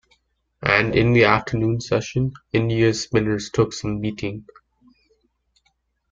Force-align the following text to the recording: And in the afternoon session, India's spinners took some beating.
And 0.63 0.95
in 0.95 1.13
the 1.13 1.25
afternoon 1.25 1.79
session, 1.79 2.33
India's 2.51 3.03
spinners 3.03 3.51
took 3.51 3.71
some 3.71 3.99
beating. 3.99 4.47